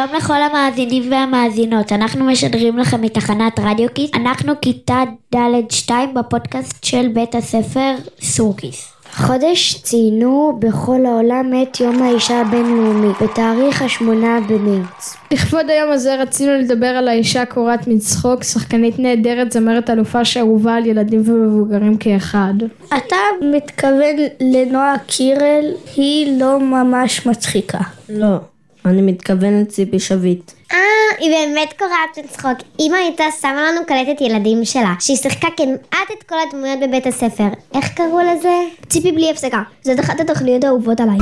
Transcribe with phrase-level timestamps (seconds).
[0.00, 5.02] שלום לכל המאזינים והמאזינות, אנחנו משדרים לכם מתחנת רדיו קיס, אנחנו כיתה
[5.34, 8.92] ד'2 בפודקאסט של בית הספר סורקיס.
[9.12, 15.16] חודש ציינו בכל העולם את יום האישה הבינלאומי, בתאריך השמונה במרץ.
[15.32, 20.86] לכבוד היום הזה רצינו לדבר על האישה קורת מצחוק, שחקנית נהדרת, זמרת אלופה שאהובה על
[20.86, 22.54] ילדים ומבוגרים כאחד.
[22.86, 23.16] אתה
[23.52, 25.64] מתכוון לנועה קירל,
[25.96, 27.80] היא לא ממש מצחיקה.
[28.08, 28.36] לא,
[28.84, 30.52] אני מתכוון לציפי שביט.
[30.72, 30.78] אה,
[31.18, 32.58] היא באמת קורעת מצחוק.
[32.80, 37.48] אמא הייתה שמה לנו קלטת ילדים שלה, שהיא שיחקה כמעט את כל הדמויות בבית הספר.
[37.74, 38.60] איך קראו לזה?
[38.88, 39.62] ציפי בלי הפסקה.
[39.82, 41.18] זאת אחת התוכניות האהובות עליי.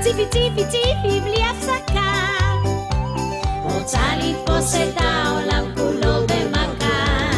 [0.00, 2.12] ציפי ציפי ציפי בלי הפסקה
[3.64, 7.30] רוצה לתפוס את העולם כולו במכה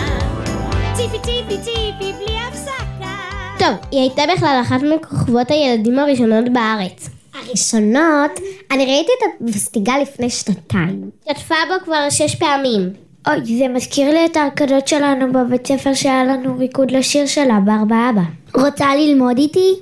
[0.96, 3.16] ציפי ציפי ציפי בלי הפסקה
[3.58, 7.17] טוב, היא הייתה בכלל אחת מכוכבות הילדים הראשונות בארץ.
[7.46, 8.40] הראשונות?
[8.70, 11.10] אני ראיתי את הפסטיגל לפני שנתיים.
[11.28, 12.90] השתתפה בו כבר שש פעמים.
[13.28, 18.10] אוי, זה מזכיר לי את ההרקדות שלנו בבית ספר שהיה לנו ריקוד לשיר שלה בארבע
[18.10, 18.22] אבא.
[18.62, 19.74] רוצה ללמוד איתי?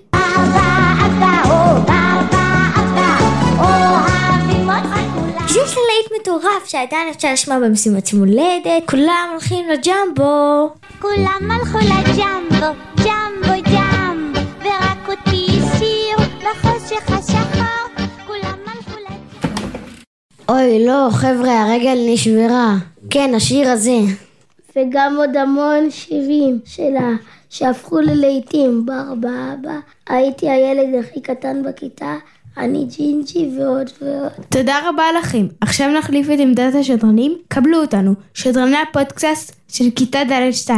[5.51, 10.71] יש לי להיט מטורף שעדיין אפשר לשמוע במשימות יום הולדת, כולם הולכים לג'מבו.
[11.01, 13.86] כולם הלכו לג'מבו, ג'מבו ג'מבו
[20.57, 22.77] אוי, לא, חבר'ה, הרגל נשברה.
[23.11, 23.99] כן, השיר הזה.
[24.77, 27.11] וגם עוד המון שירים שלה
[27.51, 28.87] שהפכו ללהיטים.
[28.87, 32.15] בארבע אבא, הייתי הילד הכי קטן בכיתה,
[32.59, 34.33] אני ג'ינג'י ועוד ועוד.
[34.49, 35.47] תודה רבה לכם.
[35.61, 40.71] עכשיו נחליף את עמדת השדרנים, קבלו אותנו, שדרני הפודקאסט של כיתה ד'2.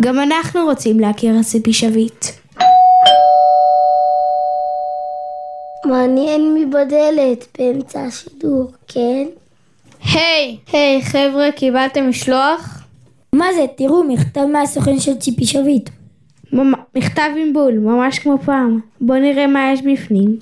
[0.00, 2.24] גם אנחנו רוצים להכיר את ציפי שביט.
[5.86, 9.26] מעניין מי בדלת באמצע השידור, כן?
[10.04, 12.82] היי, היי, חבר'ה, קיבלתם משלוח?
[13.32, 13.64] מה זה?
[13.76, 15.90] תראו, מכתב מהסוכן של ציפי שביט.
[16.52, 16.72] ממ...
[16.94, 18.80] מכתב עם בול, ממש כמו פעם.
[19.00, 20.38] בואו נראה מה יש בפנים.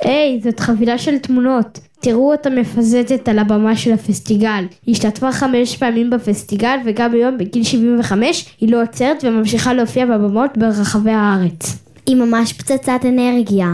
[0.00, 1.78] היי, זאת חבילה של תמונות.
[2.00, 4.64] תראו אותה מפזזת על הבמה של הפסטיגל.
[4.86, 10.58] היא השתתפה חמש פעמים בפסטיגל וגם היום בגיל 75 היא לא עוצרת וממשיכה להופיע בבמות
[10.58, 11.87] ברחבי הארץ.
[12.08, 13.68] היא ממש פצצת אנרגיה.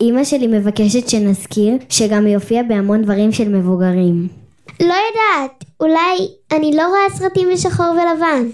[0.00, 4.28] אמא שלי מבקשת שנזכיר שגם היא הופיעה בהמון דברים של מבוגרים.
[4.80, 8.48] לא יודעת, אולי אני לא רואה סרטים בשחור ולבן.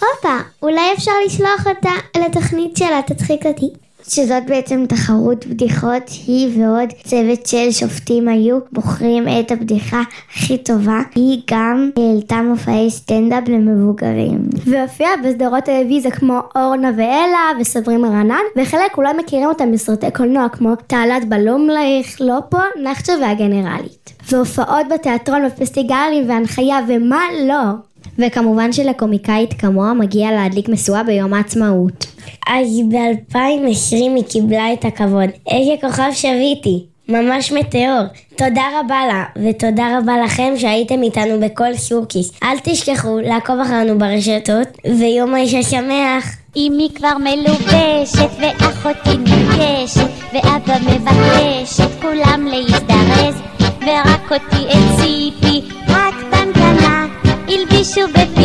[0.00, 3.83] הופה, אולי אפשר לשלוח אותה לתוכנית שלה, תצחיק אותי.
[4.08, 10.02] שזאת בעצם תחרות בדיחות, היא ועוד צוות של שופטים היו בוחרים את הבדיחה
[10.34, 10.98] הכי טובה.
[11.14, 14.38] היא גם העלתה מופעי סטנדאפ למבוגרים.
[14.64, 20.70] והופיעה בסדרות טלוויזיה כמו אורנה ואלה וסברים הרענן, וחלק אולי מכירים אותה מסרטי קולנוע כמו
[20.86, 24.12] תעלת בלומלייך, לא פה, נחצ'ה והגנרלית.
[24.30, 27.72] והופעות בתיאטרון ופסטיגלים והנחיה ומה לא.
[28.18, 32.06] וכמובן שלקומיקאית כמוה מגיע להדליק משואה ביום העצמאות.
[32.46, 35.30] אז ב-2020 היא קיבלה את הכבוד.
[35.50, 36.84] איזה כוכב שביתי.
[37.08, 38.02] ממש מטאור.
[38.36, 42.32] תודה רבה לה, ותודה רבה לכם שהייתם איתנו בכל סורקיס.
[42.42, 46.36] אל תשכחו לעקוב אחרינו ברשתות, ויום האישה שמח.
[46.56, 57.06] אמי כבר מלובשת ואחותי נרגשת ואבא מבקשת כולם להזדרז ורק אותי את ציפי קטנטנה
[57.48, 58.43] הלבישו למיטה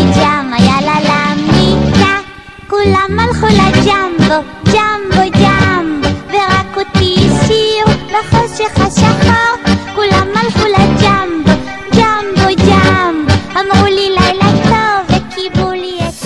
[2.89, 4.35] כולם הלכו לג'מבו
[4.65, 11.51] ג'מבו ג'מבו ורק אותי השאירו בחושך השחור כולם הלכו לג'מבו
[11.93, 16.25] ג'מבו ג'מבו אמרו לי לילה טוב וכיבו לי את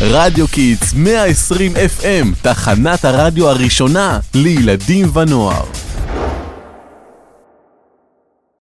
[0.00, 5.64] רדיו Kids 120 FM, תחנת הרדיו הראשונה לילדים ונוער.